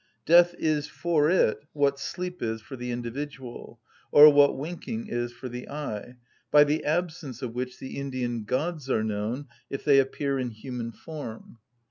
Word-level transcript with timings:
Death 0.25 0.55
is 0.57 0.87
for 0.87 1.29
it 1.29 1.59
what 1.73 1.99
sleep 1.99 2.41
is 2.41 2.59
for 2.59 2.75
the 2.75 2.89
individual, 2.89 3.79
or 4.11 4.33
what 4.33 4.57
winking 4.57 5.05
is 5.07 5.31
for 5.31 5.47
the 5.47 5.69
eye, 5.69 6.15
by 6.49 6.63
the 6.63 6.83
absence 6.83 7.43
of 7.43 7.53
which 7.53 7.77
the 7.77 7.99
Indian 7.99 8.43
gods 8.43 8.89
are 8.89 9.03
known, 9.03 9.45
if 9.69 9.83
they 9.85 9.99
appear 9.99 10.39
in 10.39 10.49
human 10.49 10.91
form. 10.91 11.59